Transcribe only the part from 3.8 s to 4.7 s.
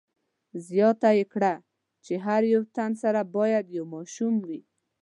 ماشوم وي.